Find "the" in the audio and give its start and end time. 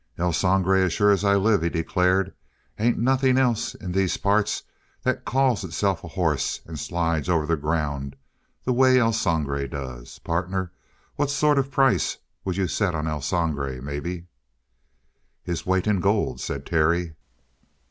7.45-7.55, 8.63-8.73